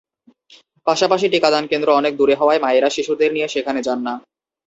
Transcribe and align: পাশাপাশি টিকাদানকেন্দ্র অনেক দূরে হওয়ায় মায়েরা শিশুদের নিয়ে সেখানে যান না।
পাশাপাশি 0.87 1.25
টিকাদানকেন্দ্র 1.29 1.89
অনেক 1.99 2.13
দূরে 2.19 2.35
হওয়ায় 2.35 2.63
মায়েরা 2.63 2.89
শিশুদের 2.89 3.29
নিয়ে 3.33 3.47
সেখানে 3.47 3.79
যান 3.87 3.99
না। 4.07 4.13